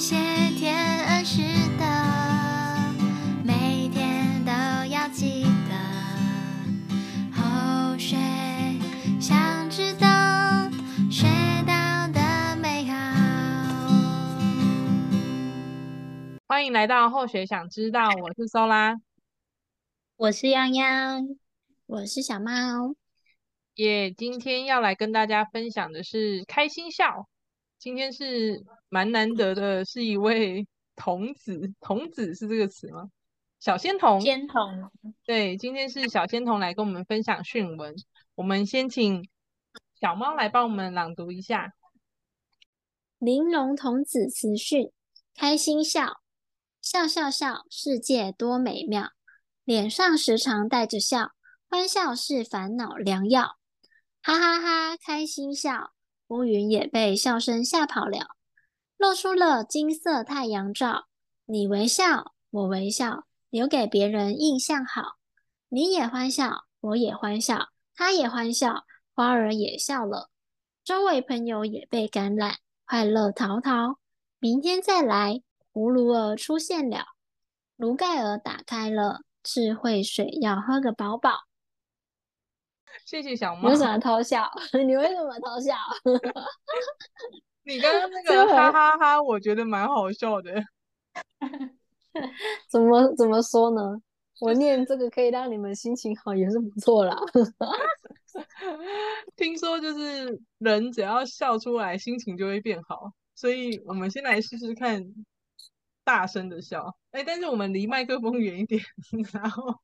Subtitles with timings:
[0.00, 0.16] 谢
[0.56, 1.42] 天恩师
[1.78, 1.84] 的，
[3.44, 4.50] 每天都
[4.90, 5.76] 要记得。
[7.36, 8.16] 后学
[9.20, 10.08] 想知道，
[11.10, 11.26] 学
[11.66, 12.96] 到的美好。
[16.48, 18.96] 欢迎来到后学想知道，我是苏拉，
[20.16, 21.36] 我是泱泱，
[21.84, 22.94] 我是小猫。
[23.74, 27.28] 耶，yeah, 今天要来跟大家分享的是开心笑。
[27.80, 33.10] 今天是蛮难得的，是一位童子，童子是这个词吗？
[33.58, 34.90] 小仙童，仙童。
[35.24, 37.94] 对，今天是小仙童来跟我们分享训文。
[38.34, 39.26] 我们先请
[39.98, 41.72] 小猫来帮我们朗读一下。
[43.18, 44.92] 玲珑童子词训：
[45.34, 46.20] 开心笑，
[46.82, 49.08] 笑笑笑，世界多美妙。
[49.64, 51.30] 脸上时常带着笑，
[51.70, 53.56] 欢笑是烦恼良药。
[54.20, 55.94] 哈哈哈，开心笑。
[56.30, 58.36] 乌云也被笑声吓跑了，
[58.96, 61.06] 露出了金色太阳照。
[61.44, 65.16] 你微笑，我微笑，留给别人印象好。
[65.68, 70.30] 你也欢笑，我也欢笑，他也欢笑，花儿也笑了。
[70.84, 73.98] 周围朋友也被感染，快乐淘淘。
[74.38, 77.06] 明天再来，葫芦儿出现了，
[77.76, 81.49] 炉盖儿打开了，智慧水要喝个饱饱。
[83.04, 83.70] 谢谢小猫。
[83.70, 84.50] 为什么 偷笑？
[84.86, 85.74] 你为什么偷笑？
[87.64, 90.52] 你刚刚那个哈哈哈哈，我觉得蛮好笑的。
[92.68, 94.00] 怎么怎么说呢？
[94.40, 97.16] 我念这个可以让你们心情好，也是不错啦。
[99.36, 103.12] 听说就是人只要笑出来，心情就会变好。
[103.34, 105.04] 所以我们先来试试看，
[106.02, 106.96] 大声的笑。
[107.10, 108.82] 哎，但是我们离麦克风远一点，
[109.32, 109.74] 然后。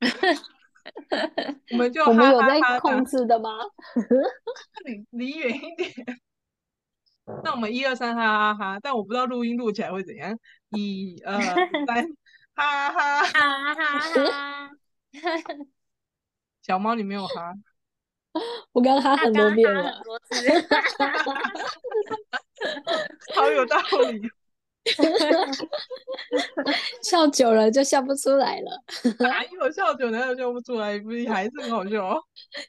[1.72, 3.50] 我们就哈哈哈哈，我们有在控制的吗？
[4.84, 5.92] 离离远一点。
[7.42, 10.38] 那我们一二三哈哈哈，但我不知道录音录起来会怎样。
[10.70, 12.06] 一二三，
[12.54, 14.70] 哈哈哈哈哈！
[16.62, 17.52] 小猫，你没有哈？
[18.72, 19.92] 我刚哈很多遍了，
[23.34, 23.76] 好有道
[24.10, 24.20] 理。
[27.02, 28.82] 笑久了就笑不出来了。
[29.18, 30.98] 哪有笑久了就笑不出来？
[31.00, 32.16] 不是还是很好笑？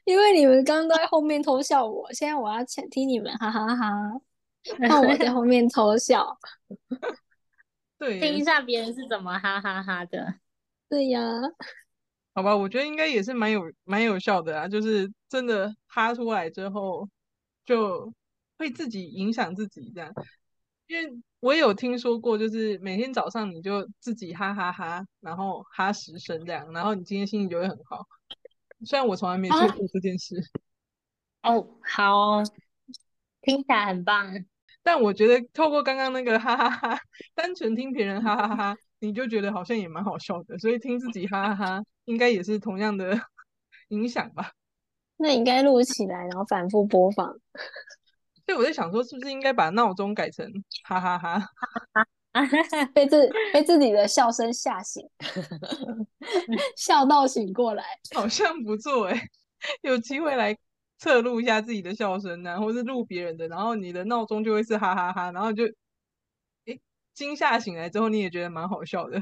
[0.06, 4.22] 因为你们刚刚都在后面偷笑我，现在我要听听你们哈哈哈哈，
[4.80, 6.38] 那我在后面偷笑。
[7.98, 10.36] 对，听一下别人是怎么哈哈哈的。
[10.90, 11.22] 对呀，
[12.34, 17.10] 好吧，我觉得应该也是蛮有蛮有效的啊，就是真的哈出来之后，
[17.66, 18.14] 就
[18.58, 20.14] 会自己影响自己这样，
[20.88, 21.22] 因为。
[21.40, 28.08] 我也有听说过，就是每天早上你就自己哈哈哈，然后哈十声这样，然后你今天心情就会很好。
[28.84, 30.36] 虽然我从来没做过这件事。
[31.42, 32.42] 啊、 哦，好，
[33.44, 34.34] 听起来很棒。
[34.82, 37.00] 但我觉得透过刚刚那个哈哈哈，
[37.36, 43.16] 单纯听别人哈哈哈，你就觉得好像也蛮好笑的，所以听自己哈哈哈，应该也是同样的
[43.90, 44.54] 影响吧？
[45.18, 47.40] 那应该录起来，然后反复播放。
[48.48, 50.50] 所以我在想说，是不是应该把闹钟改成
[50.86, 51.46] 哈哈哈，
[52.96, 55.06] 被自被自己的笑声吓醒，
[56.78, 57.84] 笑到醒过来，
[58.16, 59.30] 好像不错哎。
[59.82, 60.58] 有机会来
[60.98, 65.66] 测录一下自己的笑声呢，或是录别人的，然后你的闹钟就会是哈哈哈，然后就
[66.66, 66.80] 诶
[67.14, 69.22] 惊吓醒来之后，你也觉得蛮好笑的。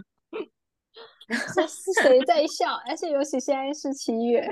[1.27, 2.75] 是谁在笑？
[2.87, 4.47] 而且尤其现在是七月，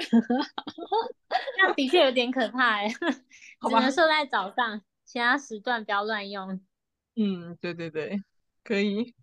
[1.65, 2.87] 那的确有点可怕哎。
[3.63, 6.59] 只能设在早上，其他时段不要乱用。
[7.15, 8.21] 嗯，对对对，
[8.63, 9.13] 可以。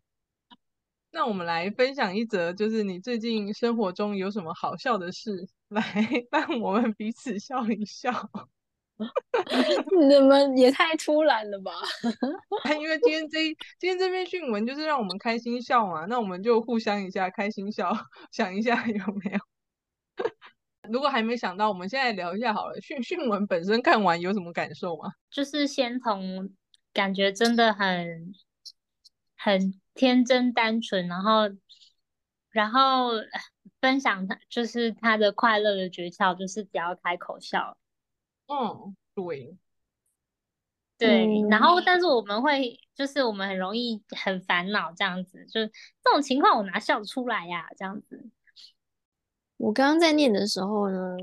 [1.13, 5.83] 那我们来分享一则，就是你最近生活中有什么好笑的事，来
[6.31, 8.11] 让我们彼此笑一笑。
[10.09, 11.73] 你们也太突然了吧？
[12.79, 13.39] 因为今天这
[13.79, 17.93] 今天这篇讯文就是让我们开心笑嘛，那我们就互相一下开心笑，
[18.31, 19.50] 想一下有没有。
[20.93, 22.81] 如果还没想到，我们现在聊一下好了。
[22.81, 25.13] 训训文本身看完有什么感受吗？
[25.31, 26.51] 就是先从
[26.93, 28.35] 感觉真的很
[29.37, 31.43] 很天真单纯，然后
[32.51, 33.11] 然后
[33.81, 37.77] 分享他就是他的快乐的诀窍，就是只要开口笑。
[38.47, 39.57] 嗯，对，
[40.99, 41.27] 对。
[41.27, 47.69] 嗯、然后，但是我们会就是我们很容易很烦恼这样子，就这种情况我哪笑得出来呀？
[47.77, 48.29] 这样子。
[49.61, 51.17] 我刚刚在念的时候呢，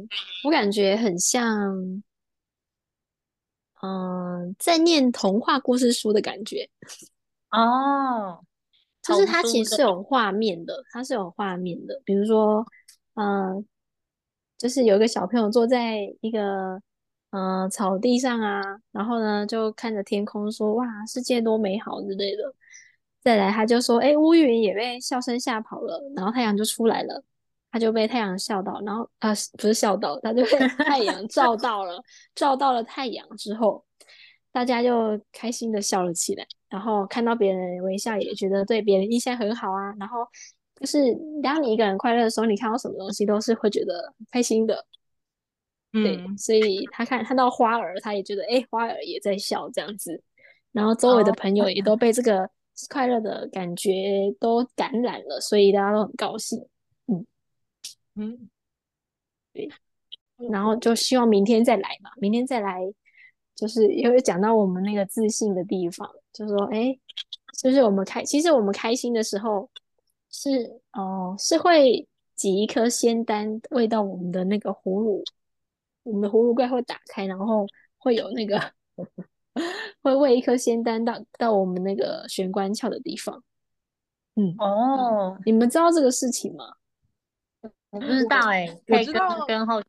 [0.43, 1.75] 我感觉很像，
[3.81, 6.69] 嗯、呃，在念童话故事书的感觉。
[7.49, 8.39] 哦，
[9.01, 11.99] 就是它其实是有画面的，它是有画面的。
[12.05, 12.63] 比如说，
[13.15, 13.65] 嗯、呃，
[14.55, 16.79] 就是有一个小朋友坐在一个，
[17.31, 18.61] 嗯、呃，草地上啊，
[18.91, 22.53] 然后呢，就看着天空说：“哇，世界多美好之类的。”
[23.19, 27.23] 再来他就说，哎，乌云也被笑声吓跑了，然后太阳就出来了，
[27.77, 32.01] 他就被太阳笑到，然后啊不是笑到，他就被 太阳照到了，
[32.33, 33.85] 照到了太阳之后，
[34.51, 40.25] 大家就开心的笑了起来，然后看到别人微笑，也觉得对别人印象很好啊，然后
[40.79, 40.97] 就是
[41.43, 44.83] 当你一个人快乐的时候，你看到什么东西都是会觉得开心的。
[45.91, 50.19] 对，嗯，所以他看看到花儿，他也觉得哎，花儿也在笑这样子，
[50.71, 52.49] 然后周围的朋友也都被这个
[52.89, 56.59] 快乐的感觉都感染了，所以大家都很高兴。
[58.17, 58.49] 嗯嗯，
[59.53, 59.69] 对，
[60.49, 62.81] 然后就希望明天再来嘛，明天再来，
[63.55, 66.97] 就是因为讲到我们那个自信的地方，就说哎，
[67.57, 69.69] 就是我们开，其实我们开心的时候
[70.29, 75.23] 是哦，是会挤一颗仙丹喂到我们的那个葫芦。
[76.03, 77.67] 我们的葫芦怪会打开，然后
[77.97, 78.57] 会有那个
[80.01, 83.43] 会喂一颗仙丹到到我们那个玄关窍的地方。
[84.35, 86.76] 嗯哦，你们知道这个事情吗？
[87.97, 89.15] 我不知道哎、欸，可以跟
[89.47, 89.81] 跟后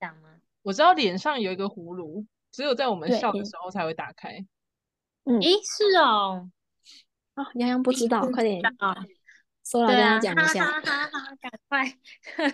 [0.00, 0.30] 讲吗？
[0.62, 4.44] 我知道脸上有一个葫芦，只有在我们笑的时候才会打开。
[5.24, 6.50] 嗯，咦，是哦。
[7.34, 8.96] 啊，洋洋不知道，快点啊！
[9.64, 11.96] 说来跟他讲一下，哈哈哈，赶快！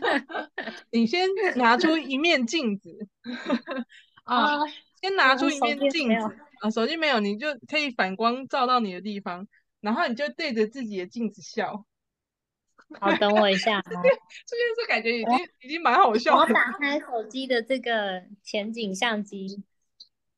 [0.92, 1.26] 你先
[1.56, 3.08] 拿出一面镜子
[4.24, 4.60] 啊，
[5.00, 9.48] 先拿出一面镜子啊，手机没有，你就可以反光照到你的地方，
[9.80, 11.86] 然后你就对着自己的镜子笑。
[13.00, 13.82] 好，等我一下。
[13.82, 16.40] 这件事感觉已经已经蛮好笑的。
[16.40, 19.62] 我打开手机的这个前景相机，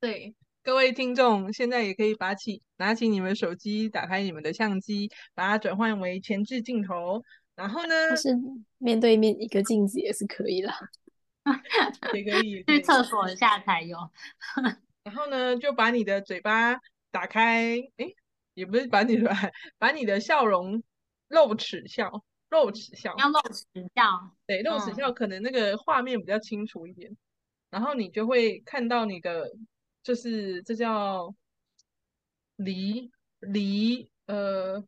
[0.01, 0.35] 对。
[0.63, 7.25] 各位听众，现在也可以把起拿起你们手机，打开你们的相机，把它转换为前置镜头。
[7.57, 8.37] 然后呢，是
[8.77, 10.71] 面对面一个镜子也是可以的，
[12.13, 13.97] 也可以 去厕所一下才有。
[15.03, 16.79] 然后呢，就把你的嘴巴
[17.11, 18.15] 打开，诶，
[18.53, 19.35] 也不是把你的
[19.79, 20.83] 把你的笑容
[21.29, 23.65] 露齿笑，露齿笑，要露齿
[23.95, 27.17] 笑，对，露齿笑可能那个画面比较清楚一点，嗯、
[27.71, 29.51] 然后你就会看到你的。
[30.03, 31.35] 就是这叫
[32.57, 33.11] 梨
[33.41, 34.83] 梨呃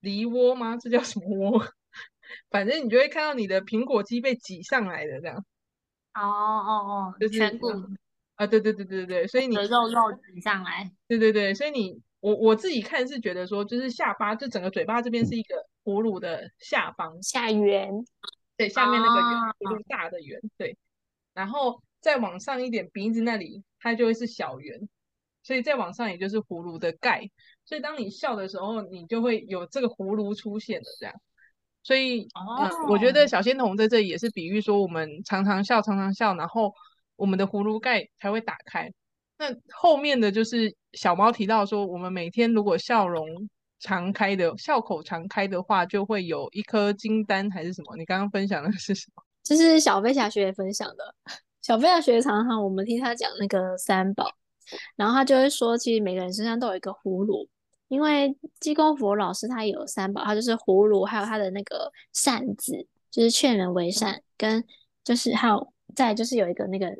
[0.00, 0.76] 梨窝吗？
[0.76, 1.66] 这叫什么窝？
[2.50, 5.38] 反正你就会看到你的苹果肌被挤上来的这样。
[6.12, 7.66] 哦哦哦，就是颧骨
[8.34, 10.92] 啊，对对对对对，所以你的肉肉挤上来。
[11.08, 17.92] 对对对，所以你我我自己看是觉得说，就是下巴就整个嘴巴这边是一个葫芦的下方下缘，
[18.56, 20.76] 对，下面那个圆葫芦大的圆，对，
[21.34, 23.62] 然后再往上一点鼻子那里。
[23.84, 24.88] 它就会是小圆，
[25.42, 27.28] 所以再往上也就是葫芦的盖，
[27.64, 31.12] 所以当你笑的时候，你就会有这个葫芦出现的这样。
[31.82, 32.28] 所以，
[32.88, 36.72] 我觉得小仙童在这里也是比喻说，我们常常笑，常常笑，然后
[37.16, 38.88] 我们的葫芦盖才会打开。
[39.36, 43.26] 那后面的就是小猫提到说，我们每天如果笑容
[43.82, 47.96] 常开的，笑口常开的话，就会有一颗金丹还是什么？
[47.96, 49.22] 你刚刚分享的是什么？
[49.42, 51.14] 这是小飞侠学分享的。
[51.60, 54.32] 小飞侠学常常我们听他讲那个三宝，
[54.96, 57.48] 然后他就会说，其实每个人身上都有一个葫芦，
[57.88, 64.64] 因为济公佛老师他有三宝，他就是葫芦，还有他的那个扇子，就是劝人为善，跟
[65.04, 66.96] 就是还有再就是有一个那个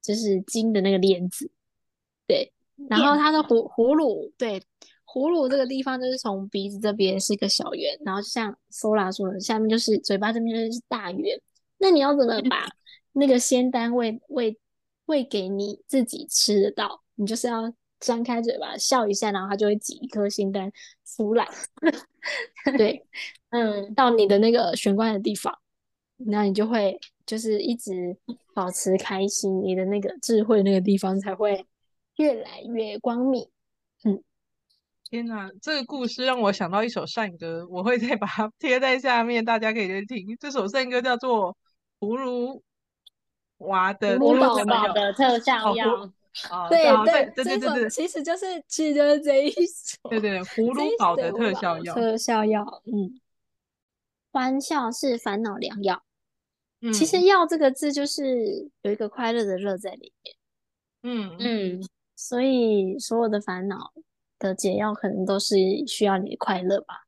[0.00, 1.50] 就是金的那个链子，
[2.26, 2.52] 对，
[2.88, 4.62] 然后他的葫葫芦，对，
[5.12, 11.40] 葫芦这个地方就是从鼻子这边是一个小圆，然后就像 Sola 说的，下面就是嘴巴这边就是大圆，
[11.78, 12.68] 那你要怎么把？
[13.12, 14.56] 那个仙丹喂喂
[15.06, 20.70] 喂给你自己吃得到，你就是要张开嘴巴笑一下，然后它就会挤一颗仙丹
[21.04, 21.48] 出来。
[22.78, 23.04] 对，
[23.48, 25.52] 嗯，到你的那个玄关的地方，
[26.18, 28.16] 那你就会就是一直
[28.54, 31.66] 保持开心，你的那个智慧那个地方才会
[32.14, 33.48] 越来越光明。
[34.04, 34.22] 嗯，
[35.10, 40.36] 天哪，这个故事让我想到一首善歌，我会再把它 贴在下面，大家可以去听。
[40.38, 41.52] 这首善歌叫做
[41.98, 42.54] 《葫芦》。
[43.68, 46.10] 娃的葫芦宝的特效药，
[46.70, 53.20] 对对对对对，其实就是其实就是这一首，对对， 葫芦宝的特效药，特效药，嗯，
[54.32, 56.02] 欢笑是烦恼良药，
[56.80, 60.34] 嗯，其实“药”这个字就是有一个快乐的“乐”在里面，
[61.02, 63.92] 嗯嗯，所以所有的烦恼
[64.40, 65.54] 的解药可能都是
[65.86, 67.06] 需要你的快乐吧？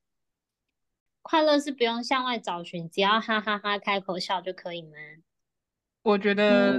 [1.22, 4.90] 快乐是不用向外找寻，只要哈哈哈开口笑就可以吗？
[6.02, 6.78] 我觉得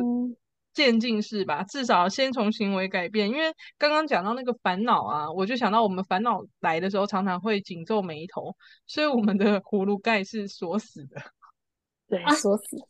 [0.74, 3.30] 渐进式吧，嗯，至少先从行为改变。
[3.30, 8.56] 因为刚刚讲到那个烦恼啊，我就想到我们烦恼来的时候，常常会紧皱眉头，
[8.86, 11.22] 所以我们的葫芦盖是锁死的。
[12.08, 12.78] 对，锁死。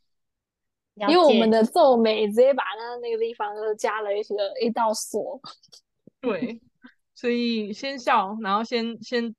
[0.95, 5.41] 因为我们的皱眉直接把那那个地方就加了一个一道锁。
[6.21, 6.61] 对，
[7.15, 9.35] 所以先笑，然后先先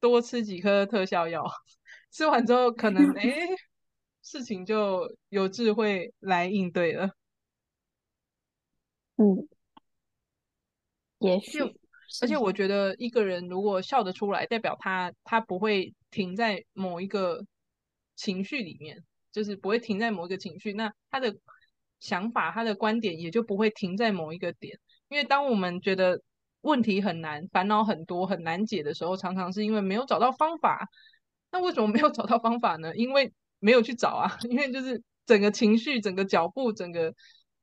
[0.00, 1.44] 多吃几颗特效药，
[2.10, 3.46] 吃完之后可能哎、欸，
[4.22, 7.10] 事情就有智慧来应对了。
[9.16, 9.48] 嗯，
[11.18, 11.60] 也许，
[12.22, 17.44] 而且我觉得一个人如果笑得出来，代表他他不会停在某一个
[18.14, 21.36] 情绪里面，就是不会停在某一个情绪，那他的
[21.98, 24.78] 想法、他的观点也就不会停在某一个点。
[25.08, 26.22] 因为当我们觉得
[26.68, 30.88] 问题很难、烦恼很多、很难解的时候，常常是因为没有找到方法。
[31.50, 32.94] 那为什么没有找到方法呢？
[32.94, 37.14] 因为没有去找啊， 因为就是整个情绪、整个脚步、整个。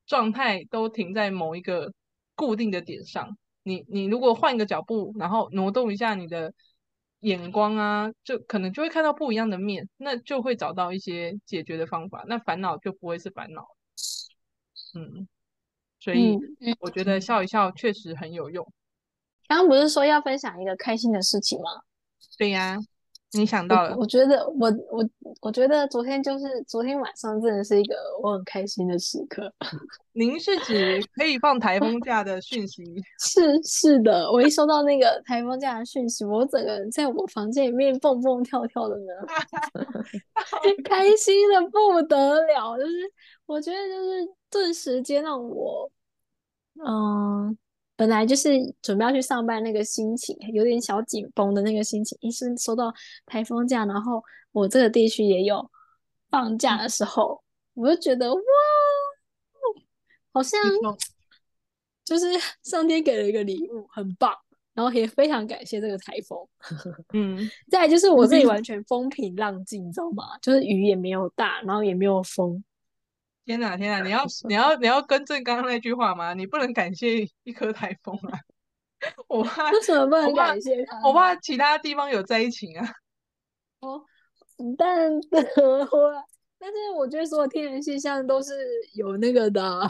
[0.07, 1.91] 状态都停在某一个
[2.35, 6.53] 固定的点上，你你如果换一个脚步，然后挪动一下你的
[7.21, 13.65] 眼光啊，就可能就会看到不一样的面，那就会找到一些解决的方法，那烦恼就不会是烦恼。
[14.93, 15.27] 嗯，
[15.99, 16.37] 所以
[16.79, 18.71] 我觉得笑一笑确实很有用。
[19.47, 21.81] 刚刚不是说要分享一个开心的事情吗？
[22.37, 22.77] 对呀。
[23.33, 23.89] 你想到了？
[23.95, 25.09] 我，我觉得我我
[25.41, 29.53] 我觉得昨天就是昨天晚上真的是一个我很开心的时刻。
[30.13, 32.81] 您是指可以放台风假的讯息？
[33.19, 39.11] 是是的，我一收到那个台风假的讯息，我整个人在我房间里面蹦蹦跳跳的呢，
[40.85, 42.77] 开心的不得了。
[42.77, 42.93] 就是
[43.47, 45.91] 我觉得就是顿时间让我，
[46.85, 47.57] 嗯。
[47.95, 48.49] 本来就是
[48.81, 52.93] 准备要去上班那个心情，有点小紧绷的那个心情，一是收到
[53.25, 54.21] 台风假，然后
[54.51, 55.69] 我这个地区也有
[56.29, 57.41] 放假的时候，
[57.75, 58.41] 嗯、我就觉得哇，
[60.33, 60.59] 好像
[62.03, 62.25] 就是
[62.63, 64.33] 上天给了一个礼物，很棒，
[64.73, 66.37] 然后也非常感谢这个台风。
[67.13, 70.37] 嗯，再来就是我自己完全风平浪静，你知道吗？
[70.41, 72.61] 就是雨也没有大，然后也没有风。
[73.45, 74.03] 天哪，天哪！
[74.03, 76.33] 你要 你要你要更正刚刚那句话吗？
[76.33, 78.39] 你不能感谢一颗台风啊！
[79.27, 80.99] 我怕为什么不能感谢他？
[81.07, 82.87] 我怕其他地方有灾情啊！
[83.81, 84.03] 哦，
[84.75, 85.97] 但 的话，
[86.57, 88.53] 但是我觉得所有天然现象都是
[88.95, 89.87] 有那个的，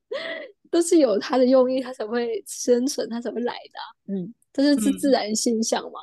[0.70, 4.14] 都是有它的用意，它才会生存，它才会来的。
[4.14, 6.00] 嗯，这是自自然现象嘛。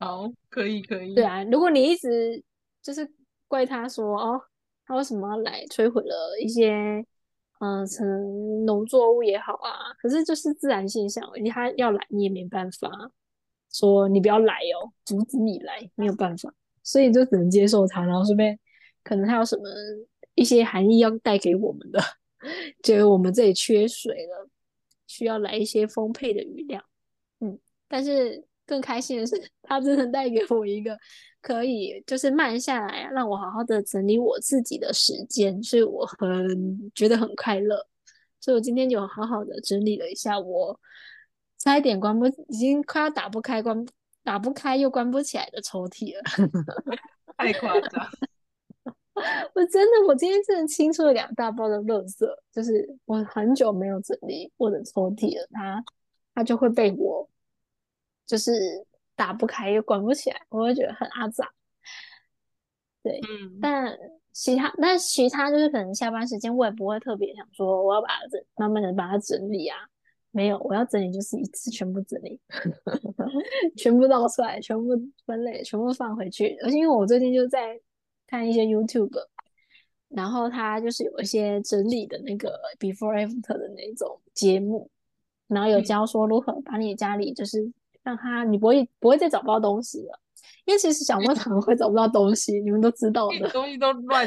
[0.00, 1.14] 嗯、好，可以可以。
[1.14, 2.44] 对啊，如果你一直
[2.82, 3.10] 就是
[3.48, 4.38] 怪他说哦。
[4.86, 6.70] 他为什么要来摧毁了一些，
[7.58, 9.92] 嗯、呃，可能农作物也好啊？
[10.00, 12.88] 可是就是自然现象，你他要来你也没办法，
[13.72, 18.04] 说你不要来哦，阻止你来没有办法，所以就只能接受它。
[18.04, 18.58] 然后顺便，
[19.02, 19.64] 可能他有什么
[20.34, 22.00] 一些含义要带给我们的，
[22.82, 24.48] 觉得我们这里缺水了，
[25.06, 26.84] 需要来一些丰沛的雨量。
[27.40, 30.98] 嗯，但是更开心的是， 他真的带给我一个。
[31.42, 37.86] 可以，就是慢下来，让我好好的整理我自己的时间，所以我很觉得很快乐。
[38.40, 40.76] 所以我今天就好好的整理了一下我
[41.56, 43.86] 差一点关不，已经快要打不开关
[44.24, 46.22] 打不开又关不起来的抽屉了，
[47.38, 48.08] 太夸张！
[49.54, 55.84] 我真的，我今天真的清出了两大包的垃圾，就是我很久没有整理我的抽屉了，它
[56.34, 57.28] 它就会被我
[58.26, 58.52] 就是。
[59.18, 61.50] 打不开又关不起来，我会觉得很阿杂。
[63.02, 63.96] 对，嗯，但
[64.30, 69.78] 其他，但其他就是可能下班时间我也不会特别想说我要把它整，慢慢的把它整理啊。
[70.32, 72.38] 没有，我要整理就是一次全部整理，
[73.74, 74.90] 全部倒出来，全部
[75.24, 76.54] 分类，全部放回去。
[76.62, 77.80] 而且因为我最近就在
[78.26, 79.18] 看一些 YouTube，
[80.10, 84.90] 然后它就是有一些整理的那个 Before After 的那种节目，
[85.46, 87.72] 然后有教说如何把你家里就是。
[88.06, 90.16] 让他，你不会不会再找不到东西了，
[90.64, 94.24] 因为其实小莫常会找不到东西，你们都知道的， 东西都乱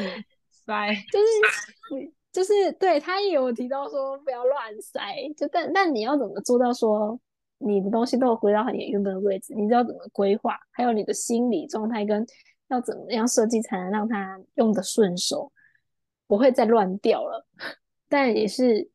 [0.51, 4.99] 塞，就是就是对他也有提到说不要乱塞，
[5.37, 7.17] 就但但你要怎么做到说
[7.57, 9.53] 你的东西都有回到很原本的位置？
[9.55, 12.27] 你知道怎么规划，还有你的心理状态跟
[12.67, 15.49] 要怎么样设计才能让它用的顺手，
[16.27, 17.47] 不会再乱掉了。
[18.09, 18.89] 但也是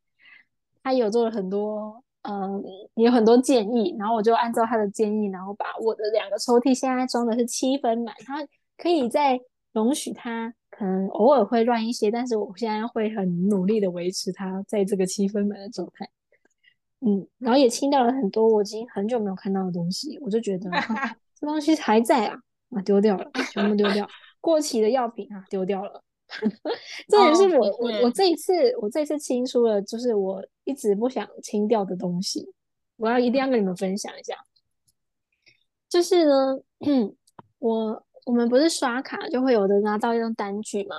[0.82, 2.03] 他有做了很多。
[2.26, 2.62] 嗯，
[2.94, 8.46] 有很多建议，然后我就按照他的建议，然后把我的两个抽屉现在装的是七分满，他
[8.78, 9.38] 可以再
[9.72, 16.08] 容许它可能偶尔会乱一些，但是我现在会很努力的维持它在这个七分满的状态。
[17.00, 20.80] 嗯，然后也清掉了很多我已经很久没有看到的东西，我就觉得、啊、
[21.38, 22.38] 这东西还在啊，
[22.70, 24.08] 啊丢掉了，全部丢掉，
[24.40, 26.02] 过期的药品啊丢掉了。
[27.06, 32.52] 这也是我、oh, 我我这一次我这一次清出了，就是我一直不想清掉的东西，
[32.96, 34.34] 我要一定要跟你们分享一下。
[35.88, 36.58] 就是呢，
[37.58, 40.96] 我我们不是刷卡就会有的拿到一张单据嘛，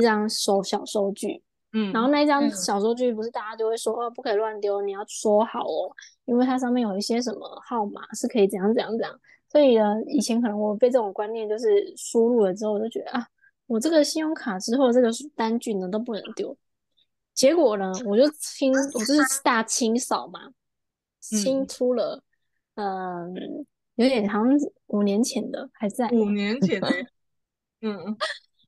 [0.00, 1.42] 一张收小收据，
[1.72, 13.26] 嗯，然后那一张小收据不是大家就会说哦，不可以乱丢，你要说好哦，因为它上面有一些什么号码是可以怎样怎样怎样，所以呢，以前可能我被这种观念就是输入了之后，我就觉得啊，
[13.66, 16.56] 我这个信用卡之后这个单据呢都不能丢。
[17.42, 20.38] 结果呢，我就清，我就是大清扫嘛，
[21.18, 22.22] 清出了，
[22.76, 24.48] 嗯，嗯，有点好像
[24.86, 26.08] 五年前的还在。
[26.10, 26.88] 五年前的，
[27.82, 28.16] 嗯，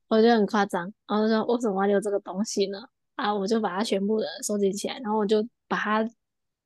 [0.09, 0.93] 我觉得很夸张。
[1.07, 2.83] 然后就说为什么要留这个东西呢？
[3.15, 6.03] 啊，我就把它全部的收集起来，然后我就把它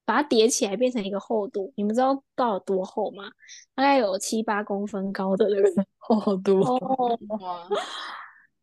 [0.03, 1.71] 把它叠起来，变成一个厚度。
[1.77, 3.25] 你们知道到底多厚吗？
[3.75, 6.59] 大概有七八公分高的那个厚度。
[6.61, 7.19] 哦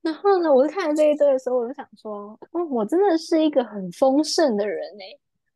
[0.07, 4.81] 然后呢，我就看了这一堆的时候，我就想说，哦，我真的是一个很丰盛的人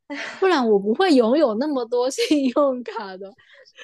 [0.09, 3.33] 哎，不然我不会拥有那么多 信用卡的，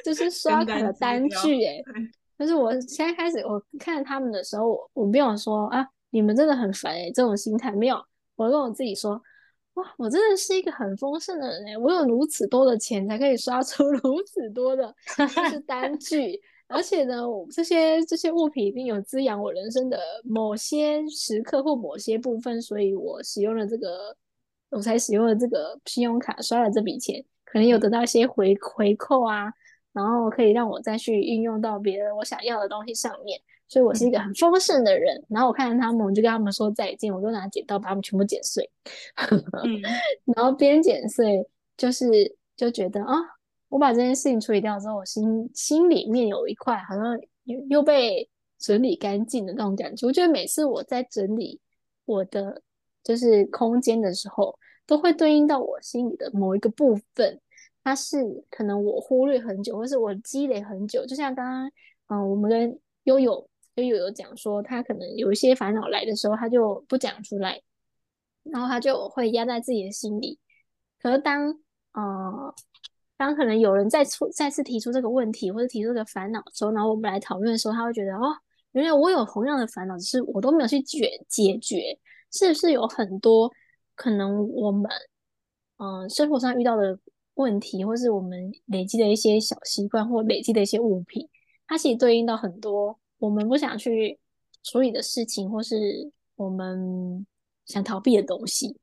[0.04, 1.80] 就是 刷卡的单据哎。
[2.36, 7.96] 就是我现在开始，我看他们的时候，我我没有说啊，你们真的很烦哎，这种心态没有。
[8.34, 9.22] 我跟我自己说，
[9.74, 16.38] 哇，我真的是一个很丰盛的人哎，我有如此多的钱才可以刷出如此多的就是单据。
[16.68, 24.16] 而且呢，这些这些物品一定有滋养我人生的某些时刻或某些部分，所以我使用了这个，
[24.70, 29.44] 我才使用了这个信用卡刷了这笔钱，可能有得到一些回回扣啊，
[29.92, 35.24] 然后可以让我再去运用到别人我想要的东西上面，所以我是一个很丰盛的人。
[35.28, 38.68] 然后我看见他们，我就跟他们说再见，我就拿剪刀把他们全部剪碎，
[39.62, 39.80] 嗯、
[40.34, 43.14] 然后边剪碎就是就觉得啊。
[43.68, 50.06] 我把这件事情处理掉之后，我心心里面有一块好像又又被整理干净的那种感觉。
[50.06, 51.60] 我觉得每次我在整理
[52.04, 52.62] 我的
[53.02, 54.56] 就是空间的时候，
[54.86, 57.40] 都会对应到我心里的某一个部分，
[57.82, 61.04] 它是可能我忽略很久，或是我积累很久。
[61.04, 61.70] 就像刚刚
[62.06, 67.60] 嗯，我们跟悠悠悠悠有讲说，他可能有一些烦恼来的时候，他就不讲出来，
[68.44, 70.38] 然后他就会压在自己的心里。
[71.00, 71.50] 可是当
[71.94, 72.54] 嗯。
[73.16, 78.36] 当可能有人再出再次提出这个问题，或者提出这个烦恼的时候，然后我们来讨论的时候，他会觉得哦，
[78.72, 81.98] 原来我有同样的烦恼，只是我都没有去解解决，
[82.30, 83.50] 是不是有很多
[83.94, 84.90] 可能我们
[85.78, 86.98] 嗯、生活上遇到的
[87.34, 91.28] 问题，或是我们累积的一些小习惯，或累积的一些物品，
[91.66, 94.18] 它其实对应到很多我们不想去
[94.62, 97.26] 处理的事情，或是我们
[97.64, 98.76] 想逃避的东西，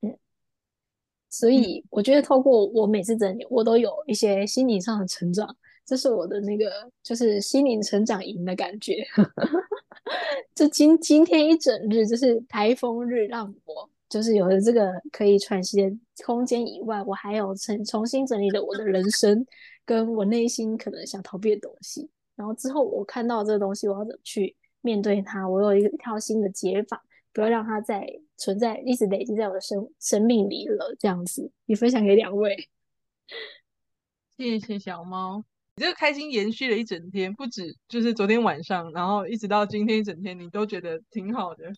[0.00, 0.16] 嗯。
[1.38, 9.04] 所以我觉得透过我每次整理，我都有一些心理上的成长，这是我的那个就是心灵成长营的感觉。
[10.54, 15.94] 这今今天一整日就是台风日，让我就是有了这个可以喘息的
[16.24, 19.46] 空间以外，我还有重重新整理了我的人生，
[19.84, 22.08] 跟我内心可能想逃避的东西。
[22.34, 25.46] 然后之后我看到这个东西，我要怎么去面对它？
[25.46, 27.02] 我有一个一套新的解法。
[27.34, 28.00] 不要让它再
[28.36, 30.94] 存在，一直累积在我的生生命里了。
[30.98, 32.68] 这样子，也分享给两位。
[34.36, 35.44] 谢谢小猫，
[35.76, 41.72] 你这个开心延续了一整天，不止就是昨天晚上，然后一直到今天一整天，你都觉得挺好的，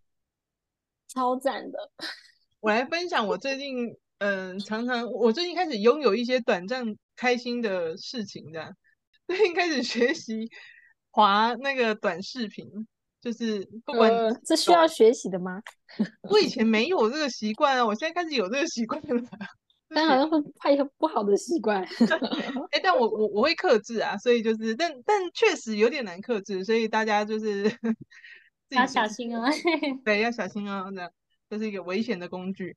[1.06, 1.78] 超赞的。
[2.60, 8.76] 我来分享我最近，嗯、呃，常常我最近开始拥有一些短暂开心的事情，这样
[9.28, 10.50] 最近开始学习
[11.10, 12.88] 滑那个短视频。
[13.20, 15.61] 就是不管、呃、这需要学习的吗？
[16.31, 19.22] 我以前没有这个习惯啊，我现在开始有这个习惯了。
[19.90, 21.83] 但好像会怕一个不好的习惯。
[22.70, 27.64] 哎、欸，但我我我会克制啊，所以就是，但但确实有点难克制，所以大家就是
[28.68, 29.44] 要小心哦。
[30.04, 31.11] 对，要小心哦，这样
[31.48, 32.76] 这是一个危险的工具。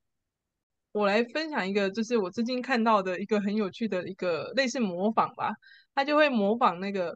[0.94, 5.54] 我来分享一个，就是我最近看到的一个很有趣的一个类似模仿吧，
[5.94, 7.12] 他就会模仿那个《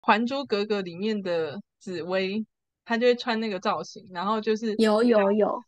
[0.00, 2.46] 还珠格格》里面的紫薇。
[2.84, 5.62] 他就会穿那个造型，然后就是有有有，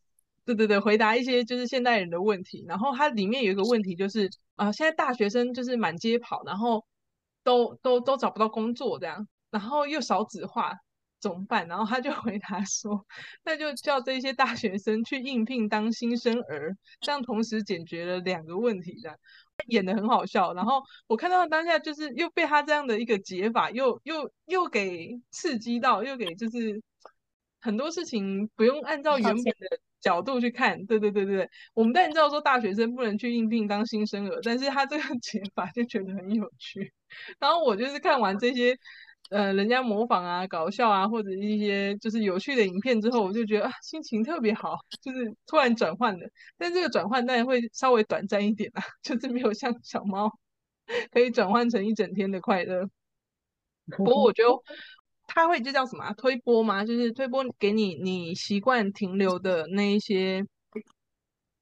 [0.45, 2.65] 对对对，回答一些就是现代人的问题。
[2.69, 6.85] 然后它里面有一个问题就是啊、呃，现在大学生就是满街跑，然后
[7.43, 10.73] 都都都找不到工作这样，然后又少子化
[11.21, 11.67] 怎么办？
[11.67, 13.05] 然后他就 回答说，
[13.45, 19.17] 那就叫这些大学生去应聘当新生儿，这样同时解决了两个问题这样。
[19.69, 26.83] 演的很好笑，然后我看到当下就是又被他这样的一个解法，又又又给刺激到，又给就是
[27.61, 36.93] 很多事情不用按照原本的角度去看，对对对对，我们当然知道说大学生不能去应聘当新生儿，但是他这个 解法就觉得很有趣，
[37.39, 38.79] 然后我就是看完这些。
[39.31, 46.31] 呃，人家模仿啊、搞笑啊，或者一些就是有趣的影片之后，我就觉得啊，心情特别好，就是突然转换的。
[46.57, 50.31] 但这个转换当然会稍微短暂一点啊， 就是没有像小猫
[51.11, 52.89] 可以转换成一整天的快乐。
[53.97, 54.51] 不过我觉得
[55.27, 56.13] 它会就叫什么啊？
[56.15, 56.85] 推波吗？
[56.85, 60.45] 就是推波给你你习惯停留的那一些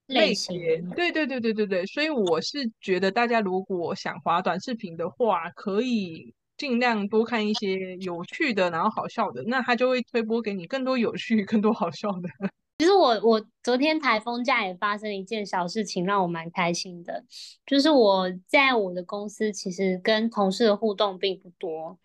[0.07, 0.59] 类型。
[0.91, 1.87] 对对对对对对。
[1.87, 6.35] 所以我是觉得大家如果想滑短视频的话，可以。
[6.57, 12.29] 尽量多看一些有趣的，然后好笑的，那他就会推播给你更多有趣、更多好笑的。
[12.79, 17.25] 其实我我昨天台风假也发生一件小事情，让我蛮开心的，
[17.65, 21.97] 就是我在我的公司其实跟同事的互动并不多，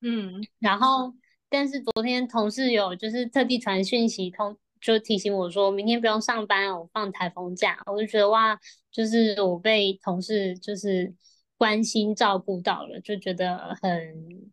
[0.00, 1.14] 嗯，然后
[1.48, 8.58] 但是昨天同事有就是特地传讯息通，就提醒我说明天不用上班，我放台风假，我就觉得哇，
[8.90, 11.14] 就是我被同事就是
[11.58, 14.50] 关心照顾到了，就觉得很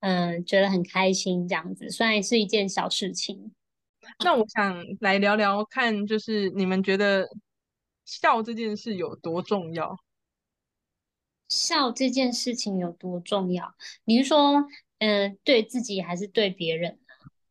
[0.00, 3.52] 嗯觉得很开心这样子，虽然是一件小事情。
[4.24, 7.28] 那我想来聊聊看，就是你们觉得
[8.04, 9.96] 笑这件事有多重要？
[11.48, 13.74] 笑这件事情有多重要？
[14.04, 14.54] 你是说，
[14.98, 16.98] 嗯、呃，对自己还是对别人？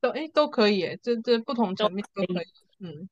[0.02, 2.48] 都哎都可以，哎，这这不同层面都可以。
[2.80, 3.10] 嗯，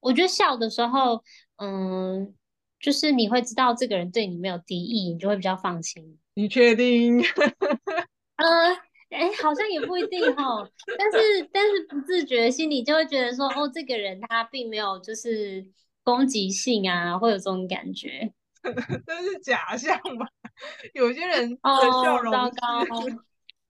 [0.00, 1.22] 我觉得笑的时候，
[1.56, 2.34] 嗯，
[2.80, 6.18] 就是你会知道这个人对你没有敌意，你就会比较放心。
[6.34, 7.20] 你确定？
[8.36, 8.76] 呃。
[9.10, 15.66] 哎，好像也不一定哦，但是但是不自觉心里就会觉得说，哦，这个人他并没有就是
[16.04, 18.32] 攻击性啊，会有这种感觉。
[18.62, 20.28] 这是假象吧？
[20.94, 21.58] 有些人的
[22.04, 23.18] 笑容是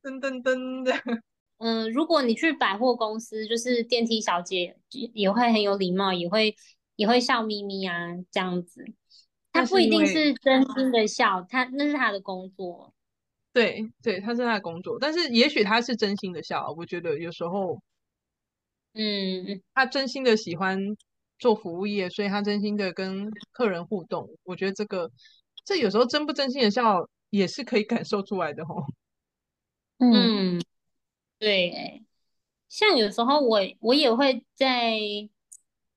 [0.03, 0.93] 噔噔噔的。
[1.57, 4.77] 嗯，如果你去百货公司，就是电梯小姐
[5.15, 6.55] 也会很有礼貌，也会
[6.97, 8.85] 也会笑眯眯啊，这样子。
[9.53, 12.93] 他不一定是真心的笑，他那是他的工作。
[13.53, 16.73] 对对，他是他的工作，但是也许他是真心的笑。
[16.77, 17.83] 我觉得有时候，
[18.95, 20.79] 嗯，他真心的喜欢
[21.39, 24.31] 做服务业，所以他真心的跟客人互动。
[24.45, 25.11] 我觉得这个，
[25.65, 28.87] 这有时候真不真心的笑也是可以感受出来的哦。
[29.99, 30.63] 嗯，
[31.41, 32.05] 对，
[32.69, 34.97] 像有时候我我也会在，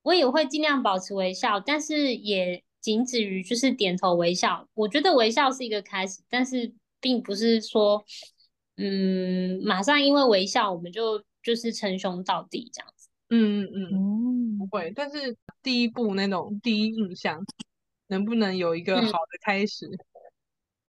[0.02, 4.67] 我也会尽量保持微笑，但是也仅止于就是点头微笑。
[4.76, 6.72] 我觉得微笑是一个开始，但是。
[7.04, 8.02] 并不是说，
[8.78, 13.10] 嗯，马上因为微笑我们就就是称兄道弟这样子。
[13.28, 14.89] 嗯嗯嗯，不会。
[14.96, 17.43] 但是第一步那种第一印象，
[18.08, 19.86] 能不能有一个好的开始？
[19.86, 20.00] 嗯、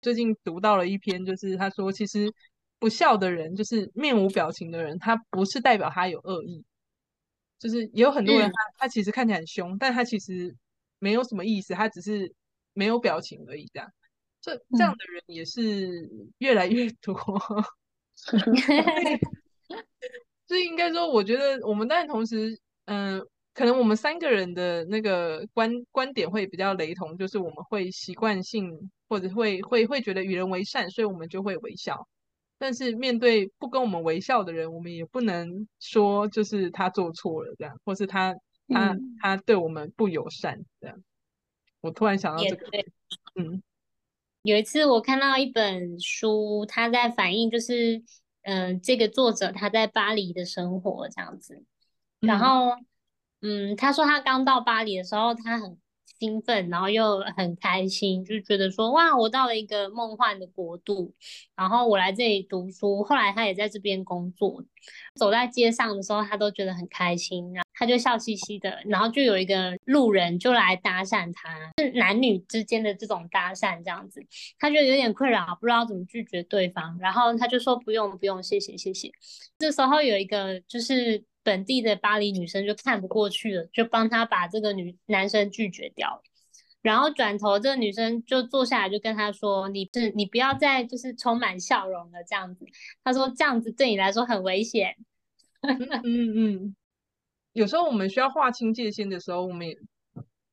[0.03, 2.33] 最近读到了一篇，就是他说，其实
[2.79, 6.65] 不笑的人，就是面无表情的人，他不是代表他有恶意。
[7.59, 10.55] 就是也有很多人他，他、嗯、他其实看起来很凶，但他其实
[11.05, 12.33] 没有什么意思，他只是
[12.73, 13.93] 没有表情而已，这样。
[14.41, 17.15] 这这样的人也是越来越多，
[20.47, 32.07] 所以应该说，我觉得我们当然同时，嗯、呃，可能我们三个人的那个观观点会比较雷同，就是我们会习惯性或者会会会觉得与人为善，所以我们就会微笑。
[32.59, 38.35] 但是面对不跟我们微笑的人，我们也不能说就是他做错了这样，或是他
[38.69, 41.03] 他、嗯、他对我们不友善这样。
[41.81, 42.67] 我突然想到这个，
[43.37, 43.63] 嗯。
[44.43, 47.97] 有一次我看到一本书，他在反映就是，
[48.43, 51.65] 嗯、呃，这个作者他在巴黎的生活这样子，
[52.21, 52.73] 然后，
[53.41, 55.79] 嗯，嗯，他说他刚到巴黎的时候，他很
[56.19, 61.13] 兴奋，然后又很开心，就觉得说哇，我到了一个梦幻的国度，
[61.57, 64.63] 然后我来这里读书，后来他也在这边工作，
[65.17, 67.53] 走在街上的时候，他都觉得很开心。
[67.53, 74.25] 然后他就笑嘻嘻的，然后就有一个路人就来搭讪他，是男女之间的这种搭讪这样子，
[74.59, 79.11] 他就有点困扰，不知道怎么拒绝对方，然后他就说不用不用，谢谢谢谢。
[79.59, 86.23] 这时候有一个就是本地的巴黎女生就看不过去了，就帮他把这个女男生拒绝掉了，
[86.83, 92.67] 然后转头这个女生就坐下来就跟他说，你是你不要再就是充满笑容了这样子，
[93.05, 94.97] 他说这样子对你来说很危险。
[95.63, 96.55] 嗯嗯。
[96.57, 96.77] 嗯
[97.55, 99.79] 有时候我们需要划清界限的时候，我们也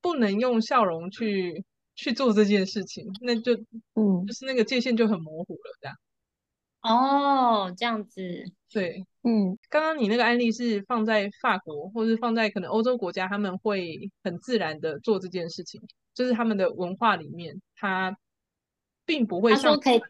[0.02, 3.56] 不能用笑容去去做这件事情，那就
[3.96, 5.98] 嗯，就是那个界限就很模糊了，这样。
[6.82, 15.82] 哦，这样子，对，嗯，刚刚你那个案例是放在法国，或是放在可能欧洲国家，他们会很自然的做这件事情，
[16.14, 18.18] 就是他们的文化里面，他
[19.06, 20.02] 并不会说可以。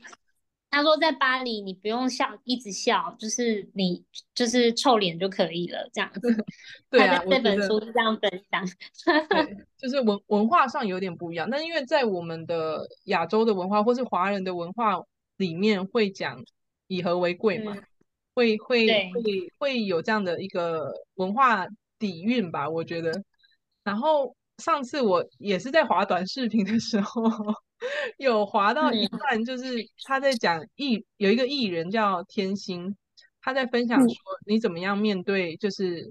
[0.74, 6.22] 他说，在巴黎你不用笑，一直笑，就是你就是臭脸就可以了，这样子。
[6.90, 8.66] 对啊，这本书是这样分享。
[9.28, 15.04] 对，就是文文化上有点不一样，但因为在我们的亚洲的文化或是华人的文化
[15.36, 16.42] 里面，会讲
[16.92, 17.84] 以和为贵嘛，嗯、
[18.34, 21.66] 会会会会有这样的一个文化
[21.98, 23.12] 底蕴吧，我觉得。
[23.84, 27.24] 然后上次我也是在滑短视频的时候。
[28.18, 29.74] 有滑到一段，就是
[30.04, 32.96] 他在讲艺，有一个艺人叫天心，
[33.42, 36.08] 他在分享说你怎么样面对就是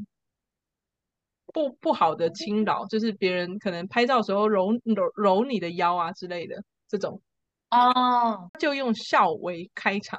[1.52, 7.22] 不不好的侵扰，就是别人可能拍照的时候揉揉揉你的腰啊之类的这种，
[7.70, 10.18] 哦，就用笑为开场，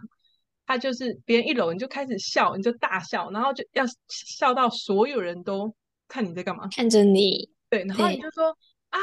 [0.71, 5.73] 他就是别人一搂你就开始笑，你就大笑，然后就要笑到所有人都
[6.07, 8.55] 看你在干嘛，看着你，对，然后你就说。
[8.91, 8.99] 啊，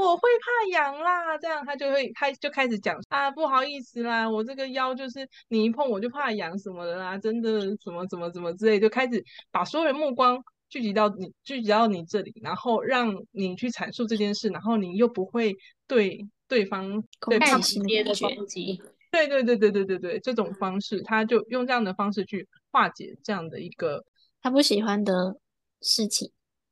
[0.00, 15.54] 我会怕痒啦，这样他就会开就开始讲啊，不好意思啦，我这个腰就是你一碰我就怕痒什么的啦，真的什么什么什么之类，就开始把所有人目光聚集到你聚集到你这里，然后让你去阐述这件事，然后你又不会
[15.86, 24.04] 对对方对太直接的攻击，对对对对对对对，这种方式他就用这样的方式去化解这样的一个
[24.42, 25.36] 他不喜欢的
[25.80, 26.30] 事情，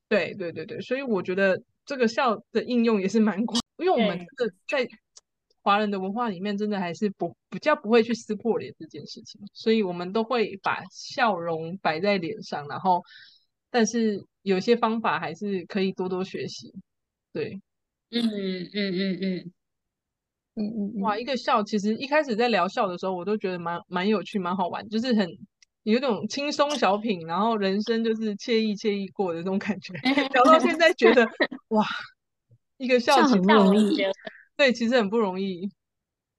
[0.08, 1.62] 对对对对，所以我觉得。
[1.88, 4.88] 这个笑的应用也是蛮广，因为我们这个在
[5.62, 13.04] 华人的文化里面，真的还是不比较不会去撕破脸这件事情，所以我们都会把笑容摆在脸上，然后，
[13.70, 16.74] 但是有些方法还是可以多多学习。
[17.32, 17.60] 对，
[18.10, 19.52] 嗯嗯嗯嗯嗯嗯
[20.56, 25.28] 嗯嗯，哇，一个笑，其实一开始在聊笑的时候，我都觉得蛮蛮有趣，蛮好玩，就是很。
[25.82, 29.92] 有一种轻松小品，然后人生就是惬意惬意过的那种感觉。
[30.34, 31.24] 聊到现在觉得
[31.68, 31.86] 哇，
[32.76, 33.96] 一个笑很不容易，
[34.56, 35.70] 对，其实很不容易，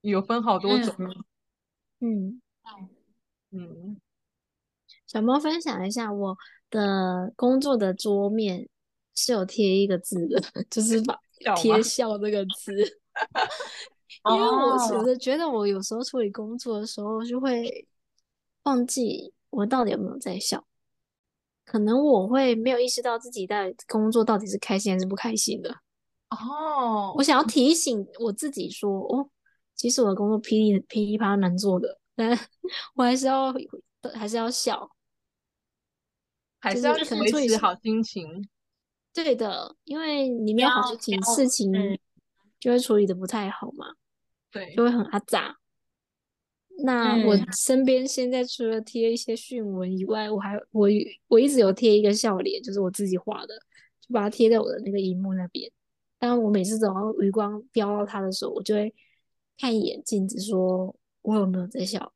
[0.01, 0.93] 有分好多种。
[2.01, 2.89] 嗯嗯，
[3.51, 4.01] 嗯，
[5.06, 6.38] 小猫分享一下，我
[6.69, 8.67] 的工作的桌面
[9.15, 11.17] 是有贴一个字的， 就是把
[11.56, 12.99] 贴笑这个字，
[14.25, 17.88] 因为我觉得觉得我有时候处理工作的时候就会
[18.63, 19.34] 忘记。
[19.49, 20.67] 我到底有没有在笑？
[21.63, 25.73] 可能我会没有意识到自己在工作到底是开心还是不开心的。
[26.30, 29.30] 哦，我想要提醒我自己说，哦，
[29.73, 32.30] 其实我的工作噼里噼里啪啦难做的，但
[32.95, 33.53] 我还是要
[34.13, 34.91] 还是要笑，
[36.60, 38.49] 还是要维持好心情。
[39.13, 41.71] 对的，因为你没有好心情，事情
[42.60, 43.95] 就会处理的不太好嘛。
[44.51, 45.57] 对，就会很阿杂。
[46.83, 50.88] 那我身边现在除了贴一些讯文以外，我还我
[51.27, 53.55] 我一直有贴一个笑脸，就是我自己画的，
[53.99, 55.71] 就把它贴在我的那个荧幕那边。
[56.19, 58.93] 当我每次早上余光飙到它的时候，我就会
[59.57, 62.13] 看一眼镜子，说我有没有在笑。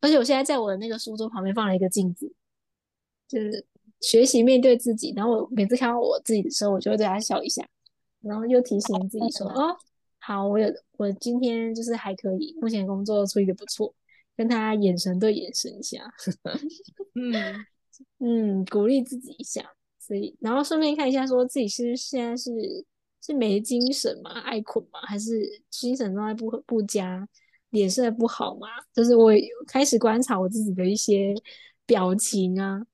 [0.00, 2.32] 而且我现在在我的那个书桌旁边放了一个镜子，
[3.26, 3.64] 就是
[4.00, 5.12] 学习面对自己。
[5.16, 7.66] 然后我每次看到我自己的时候，我就会对他笑一下，
[8.20, 9.76] 然后又提醒自己说：“哦，
[10.24, 13.94] 好，我有我今天就是还可以，目前工作处理的不错。”
[14.36, 16.12] 跟他眼神对眼神一下，
[17.14, 17.64] 嗯
[18.18, 19.64] 嗯，鼓励自己一下，
[20.00, 22.50] 所以然后顺便看一下，说自己是现在是
[23.24, 24.32] 是没精神吗？
[24.40, 24.98] 爱困吗？
[25.06, 27.28] 还是精神状态不不佳，
[27.70, 28.66] 脸色不好吗？
[28.92, 29.30] 就是我
[29.68, 31.32] 开始观察我自己的一些
[31.86, 32.84] 表情啊，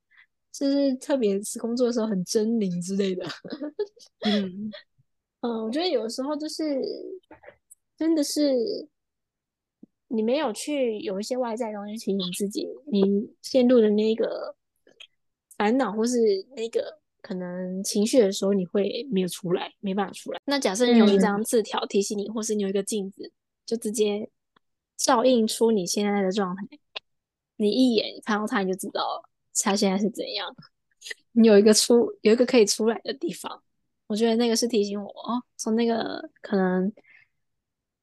[0.53, 3.25] 就是特别是工作的时候很狰狞之类的，
[4.29, 4.71] 嗯
[5.41, 6.65] 嗯，我觉得有时候就是
[7.97, 8.89] 真的是。
[10.13, 14.57] 你没有去有一些外在的东西提醒自己，你陷入的那个
[15.57, 16.19] 烦恼或是
[16.57, 20.41] 那个可能情绪的时候，你会没有出来，没办法出来。
[20.47, 23.31] 那假设你有一张字条提醒你，嗯、或是你有一个镜子，
[23.65, 24.29] 就直接
[24.97, 26.67] 照映出你现在的状态，
[27.55, 29.23] 你一眼看到它，你就知道
[29.63, 30.53] 它现在是怎样。
[31.31, 33.63] 你有一个出，有一个可以出来的地方，
[34.11, 36.93] 我觉得那个是提醒我哦，从那个可能。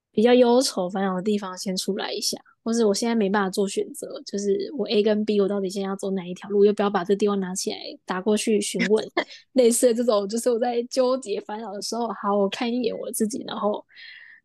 [0.09, 6.65] 比较忧愁烦恼的地方先出来一下，或是我现在没办法做选择，就是我 A 跟 B，我到底现在要走哪一条路？
[6.65, 9.07] 又不要把这个地方拿起来打过去询问，
[9.53, 13.85] 类似的这种，就是我在纠结烦恼的时候，好，我看一眼我自己，然后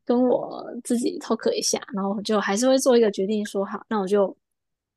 [0.05, 4.37] 跟我自己 talk 一下，然后就还是会做一个决定，说好，那我就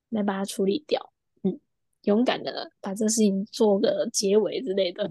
[0.09, 0.99] 来把它处理掉，
[1.43, 1.57] 嗯，
[2.01, 5.09] 勇敢的把这事情做个结尾之类的，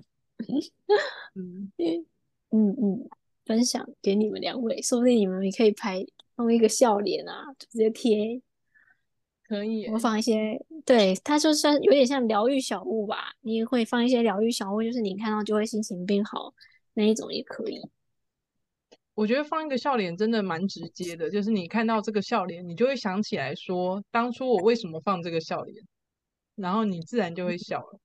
[1.34, 2.02] 嗯 嗯
[2.50, 2.76] 嗯。
[2.80, 3.10] 嗯
[3.46, 6.02] 分享给你们两位，说不定你们也可以拍
[6.36, 8.40] 弄一个笑脸啊，就直接贴，
[9.46, 13.34] 可以我放一些，对，它就算有点像疗愈小物吧。
[13.42, 16.54] 你也会放一些疗愈小物，就是你看到就会心情变好
[16.94, 17.82] 那一种也可以。
[19.12, 25.84] 我觉得放一个笑脸真的蛮直接的，就是你看到这个笑脸，你就会想起来说，当初我为什么放这个笑脸，
[26.54, 28.00] 然后你自然就会笑了。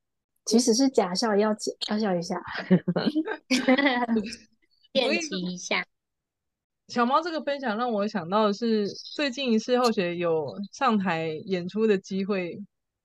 [0.49, 1.55] 即使是假笑，也要
[1.89, 2.41] 要笑一下。
[4.93, 5.85] 练习一下，
[6.87, 12.59] 小猫这个分享让我想到的是，最近一次后学有上台演出的机会，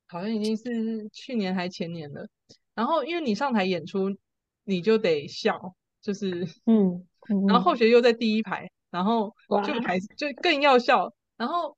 [0.07, 2.26] 好像已经是去年还前年了。
[2.74, 4.09] 然后因为你上台演出，
[4.64, 9.35] 你就得笑，就是嗯，嗯，然后后学又在第一排，然后
[9.66, 11.12] 就还就更要笑。
[11.37, 11.76] 然后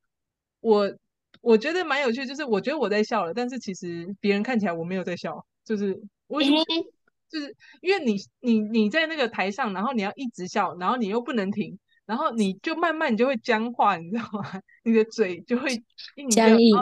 [0.61, 0.97] 我
[1.41, 6.41] 我觉得蛮有趣，就是我觉得我在笑了，但是其实别人看起来我没有在笑，就是我。
[7.29, 11.77] 就是因为你你你在那个台上，然后你要一直笑，然后你又不能停，
[12.07, 14.61] 然后你就慢慢你就会僵化，你知道吗？
[14.85, 15.69] 你的嘴就会
[16.15, 16.77] 硬僵硬，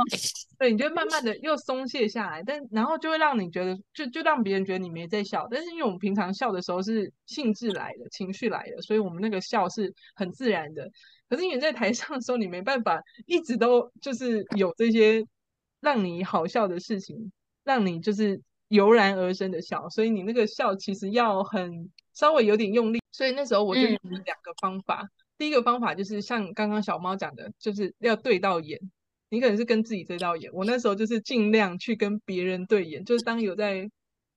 [0.59, 5.49] 对，你就慢慢的又松懈下来，但然后就会让你觉得，就就让别人觉得你没在笑。
[5.51, 10.91] 但是因为我们平常笑的时候是兴致来的，情绪来的，所以我们那个笑是很自然的。
[11.31, 15.25] 可是因为你在台上的时候，你没办法一直都就是有这些
[15.81, 17.33] 让你好笑的事情，
[17.65, 18.43] 让你就是
[18.75, 23.01] 油然而生的笑，所以你那个笑其实要很稍微有点用力。
[23.13, 25.03] 所以那时候我就用了两个方法。
[25.03, 28.79] 嗯第一个方法就是像刚刚小猫讲的，就是要对到眼。
[29.31, 33.05] 你可能是跟自己对到眼，我那时候就是尽量去跟别人对眼。
[33.05, 33.91] 就是当有在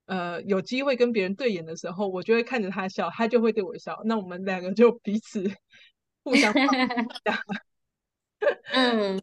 [0.07, 4.01] 呃有机会跟别人对眼的时候，我就会看着他笑，他就会对我笑。
[4.05, 5.47] 那我们两个就彼此
[6.25, 6.51] 互相。
[8.73, 9.21] 嗯。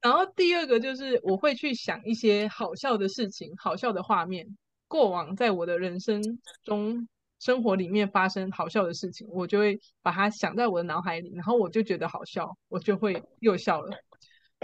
[0.00, 4.56] 然后第二个就是我会去想一些好笑的事情、好笑的画面，
[4.88, 6.22] 过往在我的人生
[6.64, 7.08] 中。
[7.42, 13.96] 生活里面发生好笑的事情，我就会把它想在我的脑海里，然后我就觉得好笑，我就会又笑了。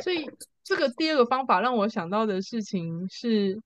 [0.03, 0.29] 所以
[0.63, 3.59] 这个第二个方法让我想到的事情是，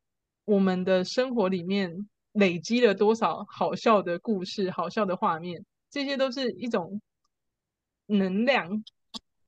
[0.44, 7.02] 我们的生活里面累积了多少好笑的故事、好笑的画面，这些都是一种
[8.06, 8.84] 能量，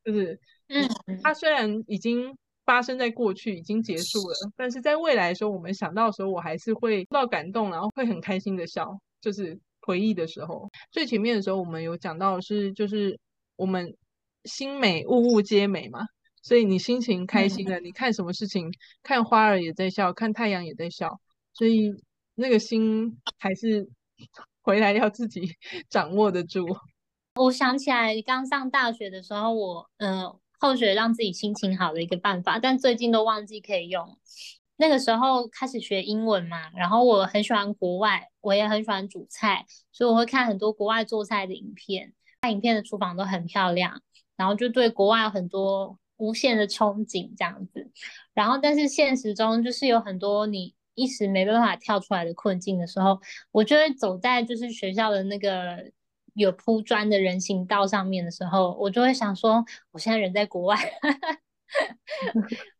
[0.05, 0.41] 就是
[0.73, 8.99] 嗯，它虽然已经发生在过去，已经结束了，但是在未来的时候，我们想到的时候，我还是会受到感动，然后会很开心的笑。
[9.21, 13.17] 就是回忆的时候，最前面的时候，我们有讲到的是，就是
[13.55, 13.97] 我们
[14.45, 16.01] 心美，物物皆美嘛。
[16.43, 18.69] 所以你心情开心了，嗯、你看什么事情，
[19.05, 21.21] 看花儿也在笑，看太阳也在笑。
[21.53, 21.95] 所以
[22.35, 23.89] 那个心还是
[24.63, 25.43] 回来要自己
[25.89, 26.67] 掌握得住。
[27.37, 34.17] 我想起来，刚上大学的时候，我嗯、呃，后学让自己心情好的一个办法，但最近都忘记可以用。
[34.77, 44.01] 那个时候开始学英文嘛，然后我很喜欢国外，我也很喜欢煮菜，所以我会看很多国外做菜的影片，看影片的厨房都很漂亮，
[44.37, 47.91] 然后就对国外有很多无限的憧憬这样子。
[48.33, 53.21] 然后但是现实中就是有很多你一时没办法跳出来的困境的时候，
[53.51, 55.91] 我就会走在就是学校的那个
[56.35, 60.77] 有铺砖的人行道上面的时候，我就会想说，我现在人在国外。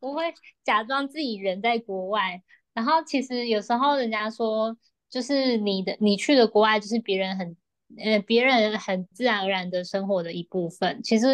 [0.01, 0.23] 我会
[0.63, 2.43] 假装自己人在国外，
[2.75, 4.77] 然后其实有时候人家说，
[5.09, 7.57] 就是你的你去的国外，就是别人很
[7.97, 11.03] 呃别人很自然而然的生活的一部分。
[11.03, 11.27] 其实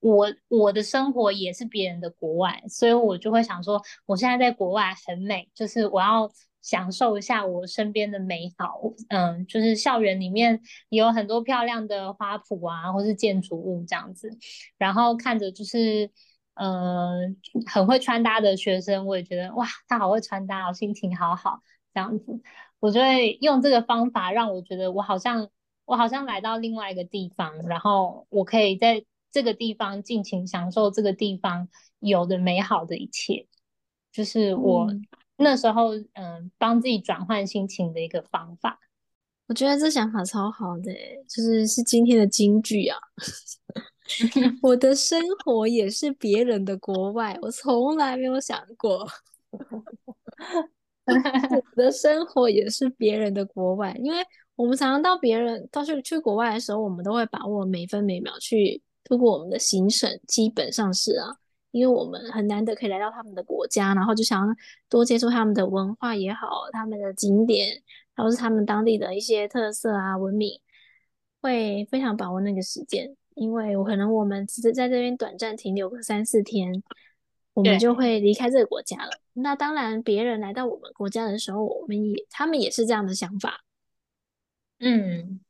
[0.00, 6.28] 我我的生活也是别人的国外，所以我就会想说，我现在在国外很美，就是我要
[6.64, 8.80] 享受一下我身边的美好。
[9.10, 14.28] 嗯，就是校园里面有很多漂亮的花圃啊，或是建筑物这样子，
[14.76, 16.10] 然后看着就是。
[16.56, 17.18] 呃，
[17.66, 21.58] 很会穿搭的学生，我也觉得哇，他好会穿搭，心情好好，
[21.92, 22.40] 这样子，
[22.78, 25.48] 我就会用这个方法，让我觉得我好像
[25.84, 33.48] 我好像来到另外一个地方，然后我可以在这个地方尽情享受这个地方有的美好的一切，
[34.12, 34.86] 就是我
[35.36, 38.78] 那时候嗯、帮自己转换心情的一个方法。
[39.46, 40.90] 我觉得这想法超好的，
[41.28, 42.98] 就是是今天的金句啊。
[44.62, 49.06] 我的生活也是别人的国外，我从来没有想过。
[51.06, 54.18] 我的生活也是别人的国外，因为
[54.56, 61.36] 我们常常到别人到去去国外的时候，我们都会把握每分每秒去度过我们的行程，基本上是啊，
[61.74, 64.54] 因为我们很难得可以来到他们的国家，然后就想要
[64.88, 67.82] 多接触他们的文化也好，他们的景点，
[68.14, 70.60] 然后是他们当地的一些特色啊、文明，
[71.42, 73.16] 会非常把握那个时间。
[73.34, 76.80] 因为我可能我们只是在这边短暂停留个三四天，
[77.54, 79.10] 我们就会离开这个国家了。
[79.32, 83.64] 那当然，别人来到我们国家的时候，我们也他们也是这样的想法。
[84.78, 85.40] 嗯，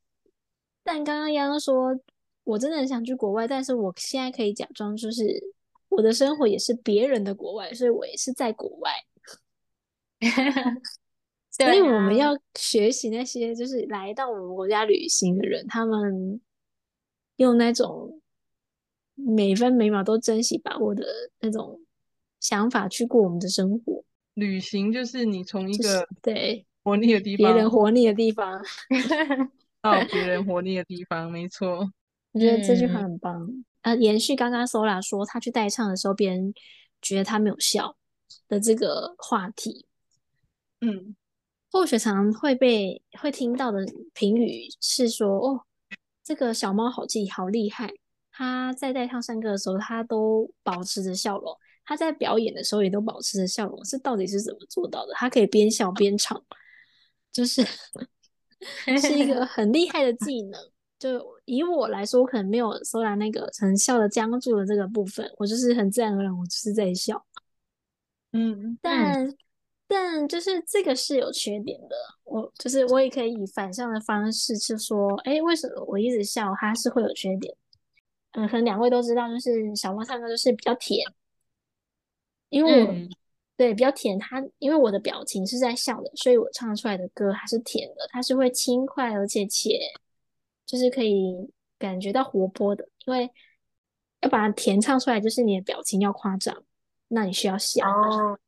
[0.82, 2.00] 但刚刚央央说，
[2.44, 5.22] 我真的很想去国外，但是我现在可以假装，就是
[5.96, 8.92] 我的生活也是别人的国外，所以我也是在国外。
[11.50, 16.40] 所以我们要学习那些就是来到我们国家旅行的人，他们。
[17.38, 18.20] 用那种
[19.16, 21.04] 每分每秒都珍惜把握的
[21.40, 21.80] 那种
[22.38, 24.04] 想法去过我们的生活。
[24.34, 28.62] 旅行就是你从一个、就是、对活腻的地方，别人活腻的地方，
[29.82, 31.90] 到别人 活腻的地方，没错。
[32.30, 33.42] 我觉得这句话很棒。
[33.42, 36.52] 嗯、啊，延续刚刚 Sola 说他去代唱的时候，别人
[37.00, 37.96] 觉得他没有笑
[38.48, 39.86] 的这个话题。
[40.80, 41.14] 嗯，
[41.70, 45.64] 或许常会被会听到的评语是说哦。
[46.26, 47.92] 这个小猫好记，好厉害！
[48.32, 51.52] 他在带唱唱歌的时候，他都保持着笑容；
[51.84, 53.84] 他在表演的时候，也都保持着笑容。
[53.84, 55.12] 是到底是怎么做到的？
[55.16, 56.42] 他可以边笑边唱，
[57.30, 57.62] 就是
[58.98, 60.58] 是一个很厉害的技能。
[61.04, 67.22] 就以我来说，我可能没有收到那个成笑的僵住的这个部分，我就是很自然而然，我就是在笑。
[68.32, 69.36] 嗯，但、嗯、
[69.86, 77.54] 但就是这个是有缺点的，我就是我也可以以反向的方式去说，哎，为什么我一直笑，它是会有缺点？
[78.32, 81.06] 嗯，可能两位都知道，就是小猫唱歌就是比较甜，
[82.48, 83.10] 因为我、嗯、
[83.58, 89.78] 对比较甜，它因为我的表情是在笑的，所以我唱出来的歌还是甜的，它是会轻快而且且
[90.66, 93.30] 就是可以感觉到活泼的，因为
[94.20, 96.64] 要把它甜唱出来，就是你的表情要夸张，
[97.08, 97.86] 那你需要笑。
[97.86, 98.38] 哦，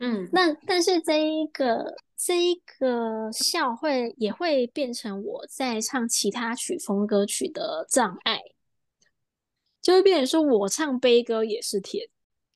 [0.00, 8.40] 嗯，那但是这一个这一个笑会也会变成我在唱其他曲风歌曲的障碍。
[9.80, 12.06] 就会变成说，我唱悲歌也是甜，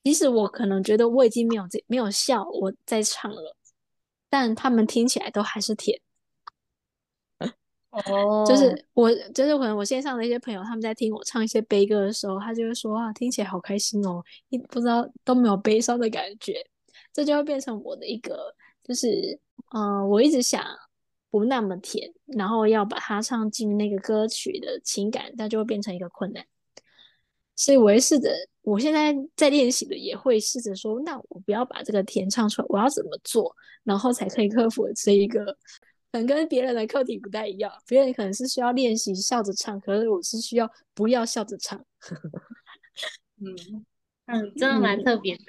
[0.02, 3.56] 即使我可能觉得我已经没有这没有笑我在唱了，
[4.28, 5.98] 但他们听起来都还是甜。
[7.92, 16.54] 哦，就是我，就是可能我线上的一些朋友，他们在听我唱一些悲歌的时候，他就会说啊，听起来好开心哦，一不知道都没有悲伤的感觉，
[17.12, 19.38] 这就会变成我的一个，就是
[19.74, 20.64] 嗯、我一直想
[21.30, 26.44] 不那么甜，然后要把它唱进那个歌曲的情感，那就会变成一个困难。
[27.54, 28.30] 所以我会试着，
[28.62, 35.56] 我现在在练习的也会试着说，那我不要把这个甜唱出来，我要怎么做，然后才可以克服这一个，
[36.12, 37.72] 可能跟别人的课题不太一样。
[37.88, 41.82] 别人可能是需要练习笑着唱，可是我是需要不要笑着唱。
[43.40, 43.56] 嗯
[44.26, 45.42] 嗯，真的蛮特别的。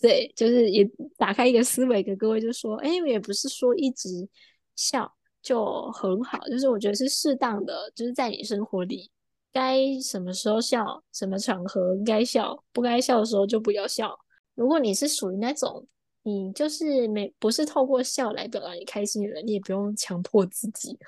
[0.00, 4.26] 对，就是也打开一个思维，给各位就说，哎，也不是说一直
[4.74, 9.10] 笑就很好，就是我觉得是适当的，就是在你生活里。
[9.52, 14.18] 该什么时候笑，什么场合该笑，不该笑的时候就不要笑。
[14.54, 15.86] 如果你是属于那种，
[16.24, 20.98] 你就是没不是透过笑来表达你开心的人，你也不用强迫自己。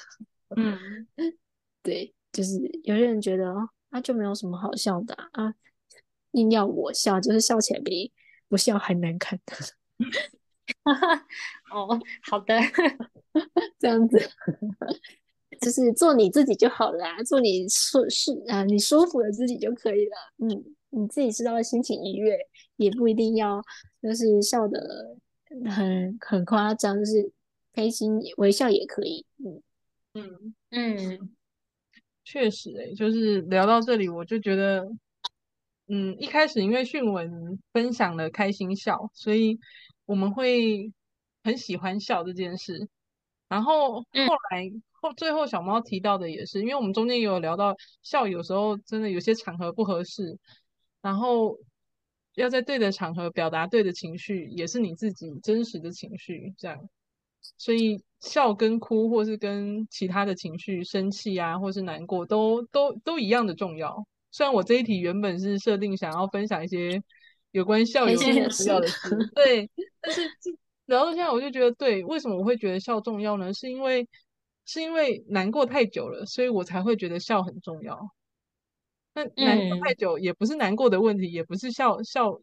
[0.57, 1.07] 嗯，
[1.83, 3.55] 对，就是有些人觉得
[3.91, 5.55] 啊，就没有什么好笑的啊，啊，
[6.33, 8.13] 硬要我笑，就是笑起来比
[8.49, 9.39] 不笑还难看。
[11.73, 12.59] 哦，好的，
[13.79, 14.19] 这样子。
[15.61, 20.17] 就是做你自己就好啦，做你舒适啊，你舒服的自己就可以了。
[20.39, 20.49] 嗯，
[20.91, 22.37] 你自己知道的心情愉悦，
[22.77, 23.63] 也不一定要
[24.03, 25.17] 就是笑的
[25.71, 27.33] 很很夸张，就是
[27.73, 29.25] 开心微笑也可以。
[29.39, 29.63] 嗯
[30.15, 31.37] 嗯嗯，
[32.25, 34.89] 确实诶、欸，就是聊到这里，我就觉得，
[35.89, 39.59] 嗯，一开始因为讯文分享了开心笑，所以
[40.07, 40.93] 我们会
[41.43, 42.89] 很喜欢笑这件事，
[43.49, 44.05] 然后后
[44.51, 44.67] 来。
[44.67, 50.39] 嗯后最后小猫提到的也是，因为我们中间也有聊到笑，有时候真的有些场合不合适，
[51.03, 51.59] 然后
[52.35, 56.79] 要在对的场合表达对的情绪，也是你自己真实的情绪，这样。
[57.59, 64.07] 所以笑跟哭，或是跟其他的情绪，生气啊，或是难过，都都都一样的重要。
[64.31, 67.03] 虽然我这一题原本是设定想要分享一些
[67.51, 68.35] 有关笑有重
[68.67, 69.71] 要的事，对，
[70.01, 70.23] 但是
[70.87, 73.53] 聊到现在，我就觉得对，为什么我会觉得笑重要呢？
[73.53, 74.09] 是因为。
[74.67, 78.09] 是因为难过太久了，所以我才会觉得笑很重要。
[79.15, 82.39] 那难过太久也不是难过的问题，嗯、也不是笑笑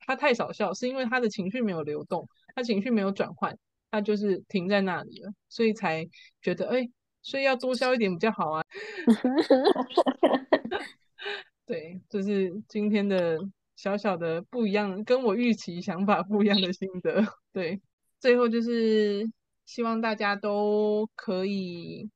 [0.00, 3.56] 他太少笑，是因为他的情绪没有流动，他情绪没有转换，
[3.90, 6.06] 他就是停在那里了，所以才
[6.42, 6.88] 觉得哎，
[7.22, 8.62] 所以要多笑一点比较好啊。
[11.64, 13.38] 对，就是今天的
[13.76, 17.24] 小小的不一样，跟我预期想法不一样的心得。
[17.52, 17.80] 对，
[18.20, 19.30] 最后就是。
[19.68, 22.08] 希望大家都可以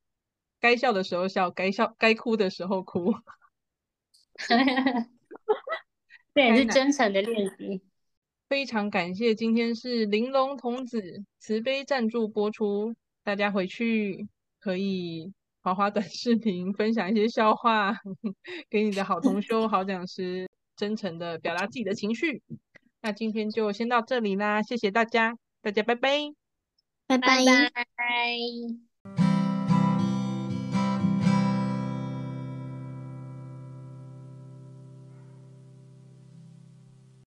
[0.59, 3.12] 该笑的时候笑，该笑该哭的时候哭。
[6.34, 7.82] 这也是真诚的练习。
[8.49, 14.28] 非常感谢，今天是玲珑童子慈悲赞助播出，大家回去
[14.61, 15.32] 可以
[15.62, 17.95] 滑滑短视频，分享一些笑话，
[18.68, 22.43] 给你的好同修、好讲师，真诚的表达自己的情绪。
[23.01, 26.11] 那今天就先到这里啦，谢谢大家，大家拜拜。
[27.07, 27.45] 拜拜。
[27.72, 28.91] 拜拜。